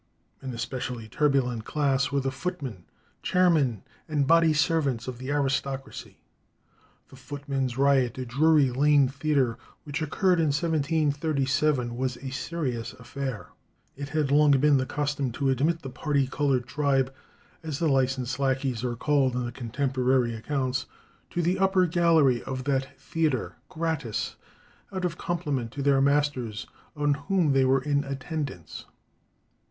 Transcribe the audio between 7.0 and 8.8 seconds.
The Footmen's Riot at Drury